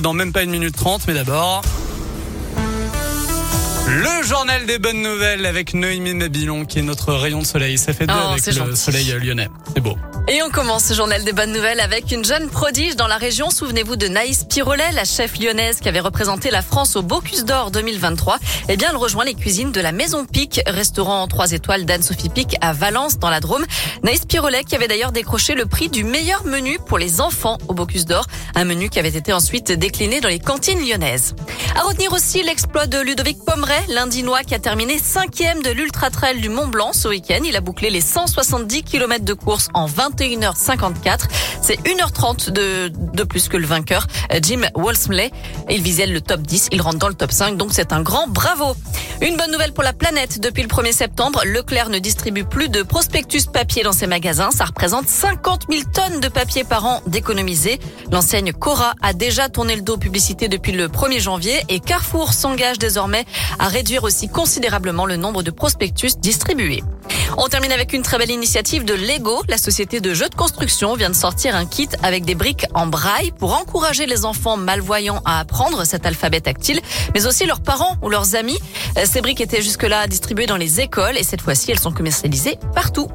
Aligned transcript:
dans 0.00 0.12
même 0.12 0.32
pas 0.32 0.42
une 0.42 0.50
minute 0.50 0.76
trente. 0.76 1.02
Mais 1.06 1.14
d'abord... 1.14 1.62
Le 3.88 4.26
journal 4.26 4.66
des 4.66 4.78
bonnes 4.78 5.00
nouvelles 5.00 5.46
avec 5.46 5.72
Noémie 5.72 6.12
Mabilon 6.14 6.64
qui 6.64 6.80
est 6.80 6.82
notre 6.82 7.14
rayon 7.14 7.40
de 7.40 7.46
soleil. 7.46 7.78
Ça 7.78 7.92
fait 7.92 8.06
deux 8.06 8.14
Oh, 8.16 8.30
avec 8.32 8.44
le 8.44 8.52
gentil. 8.52 8.76
soleil 8.76 9.12
lyonnais. 9.20 9.48
C'est 9.74 9.80
beau. 9.80 9.96
Et 10.28 10.42
on 10.42 10.50
commence 10.50 10.82
ce 10.82 10.94
journal 10.94 11.22
des 11.22 11.32
bonnes 11.32 11.52
nouvelles 11.52 11.78
avec 11.78 12.10
une 12.10 12.24
jeune 12.24 12.48
prodige 12.48 12.96
dans 12.96 13.06
la 13.06 13.16
région. 13.16 13.48
Souvenez-vous 13.48 13.94
de 13.94 14.08
Naïs 14.08 14.42
Pirolet, 14.42 14.90
la 14.92 15.04
chef 15.04 15.38
lyonnaise 15.38 15.78
qui 15.78 15.88
avait 15.88 16.00
représenté 16.00 16.50
la 16.50 16.62
France 16.62 16.96
au 16.96 17.02
Bocuse 17.02 17.44
d'Or 17.44 17.70
2023. 17.70 18.38
Eh 18.68 18.76
bien, 18.76 18.88
elle 18.90 18.96
rejoint 18.96 19.24
les 19.24 19.34
cuisines 19.34 19.70
de 19.70 19.80
la 19.80 19.92
Maison 19.92 20.26
Pic, 20.26 20.60
restaurant 20.66 21.22
en 21.22 21.28
trois 21.28 21.52
étoiles 21.52 21.84
d'Anne-Sophie 21.84 22.28
Pic 22.28 22.56
à 22.60 22.72
Valence, 22.72 23.20
dans 23.20 23.30
la 23.30 23.38
Drôme. 23.38 23.64
Naïs 24.02 24.24
Pirolet 24.24 24.64
qui 24.64 24.74
avait 24.74 24.88
d'ailleurs 24.88 25.12
décroché 25.12 25.54
le 25.54 25.64
prix 25.64 25.88
du 25.88 26.02
meilleur 26.02 26.44
menu 26.44 26.80
pour 26.84 26.98
les 26.98 27.20
enfants 27.20 27.58
au 27.68 27.74
Bocuse 27.74 28.04
d'Or. 28.04 28.26
Un 28.56 28.64
menu 28.64 28.88
qui 28.88 28.98
avait 28.98 29.16
été 29.16 29.32
ensuite 29.32 29.70
décliné 29.70 30.20
dans 30.20 30.28
les 30.28 30.40
cantines 30.40 30.84
lyonnaises. 30.84 31.36
À 31.76 31.82
retenir 31.82 32.12
aussi 32.12 32.42
l'exploit 32.42 32.88
de 32.88 32.98
Ludovic 32.98 33.38
Pomeray, 33.44 33.84
l'Indinois 33.90 34.42
qui 34.42 34.56
a 34.56 34.58
terminé 34.58 34.98
cinquième 34.98 35.62
de 35.62 35.70
l'Ultra 35.70 36.10
Trail 36.10 36.40
du 36.40 36.48
Mont 36.48 36.66
Blanc 36.66 36.92
ce 36.92 37.06
week-end. 37.06 37.42
Il 37.44 37.54
a 37.54 37.60
bouclé 37.60 37.90
les 37.90 38.00
170 38.00 38.82
km 38.82 39.24
de 39.24 39.34
course 39.34 39.68
en 39.72 39.86
21h54. 40.16 41.28
C'est 41.60 41.80
1h30 41.80 42.50
de, 42.50 42.88
de 42.88 43.24
plus 43.24 43.48
que 43.48 43.56
le 43.56 43.66
vainqueur, 43.66 44.06
euh, 44.32 44.38
Jim 44.42 44.62
Wolsmley. 44.74 45.30
Il 45.70 45.82
visait 45.82 46.06
le 46.06 46.20
top 46.20 46.40
10. 46.42 46.68
Il 46.72 46.80
rentre 46.80 46.98
dans 46.98 47.08
le 47.08 47.14
top 47.14 47.32
5. 47.32 47.56
Donc 47.56 47.70
c'est 47.72 47.92
un 47.92 48.02
grand 48.02 48.28
bravo. 48.28 48.76
Une 49.20 49.36
bonne 49.36 49.50
nouvelle 49.50 49.72
pour 49.72 49.82
la 49.82 49.92
planète. 49.92 50.40
Depuis 50.40 50.62
le 50.62 50.68
1er 50.68 50.92
septembre, 50.92 51.42
Leclerc 51.44 51.88
ne 51.88 51.98
distribue 51.98 52.44
plus 52.44 52.68
de 52.68 52.82
prospectus 52.82 53.46
papier 53.46 53.82
dans 53.82 53.92
ses 53.92 54.06
magasins. 54.06 54.50
Ça 54.50 54.66
représente 54.66 55.08
50 55.08 55.66
000 55.70 55.82
tonnes 55.92 56.20
de 56.20 56.28
papier 56.28 56.64
par 56.64 56.84
an 56.84 57.00
d'économiser. 57.06 57.80
L'enseigne 58.12 58.52
Cora 58.52 58.94
a 59.02 59.12
déjà 59.12 59.48
tourné 59.48 59.74
le 59.74 59.82
dos 59.82 59.94
aux 59.94 59.98
publicités 59.98 60.48
depuis 60.48 60.72
le 60.72 60.88
1er 60.88 61.20
janvier 61.20 61.64
et 61.68 61.80
Carrefour 61.80 62.32
s'engage 62.32 62.78
désormais 62.78 63.24
à 63.58 63.68
réduire 63.68 64.04
aussi 64.04 64.28
considérablement 64.28 65.06
le 65.06 65.16
nombre 65.16 65.42
de 65.42 65.50
prospectus 65.50 66.18
distribués. 66.18 66.82
On 67.36 67.48
termine 67.48 67.72
avec 67.72 67.92
une 67.92 68.02
très 68.02 68.18
belle 68.18 68.30
initiative 68.30 68.84
de 68.84 68.94
Lego. 68.94 69.42
La 69.48 69.58
société 69.58 70.00
de 70.00 70.14
jeux 70.14 70.28
de 70.28 70.34
construction 70.34 70.94
vient 70.94 71.10
de 71.10 71.14
sortir 71.14 71.54
un 71.54 71.66
kit 71.66 71.88
avec 72.02 72.24
des 72.24 72.34
briques 72.34 72.66
en 72.74 72.86
braille 72.86 73.32
pour 73.38 73.54
encourager 73.54 74.06
les 74.06 74.24
enfants 74.24 74.56
malvoyants 74.56 75.22
à 75.24 75.40
apprendre 75.40 75.84
cet 75.84 76.06
alphabet 76.06 76.40
tactile, 76.40 76.80
mais 77.14 77.26
aussi 77.26 77.46
leurs 77.46 77.60
parents 77.60 77.96
ou 78.02 78.08
leurs 78.08 78.34
amis. 78.34 78.58
Euh, 78.96 79.04
Ces 79.04 79.20
briques 79.20 79.40
étaient 79.40 79.62
jusque-là 79.62 80.06
distribuées 80.06 80.46
dans 80.46 80.56
les 80.56 80.80
écoles 80.80 81.16
et 81.18 81.22
cette 81.22 81.42
fois-ci, 81.42 81.70
elles 81.70 81.78
sont 81.78 81.92
commercialisées 81.92 82.58
partout. 82.74 83.08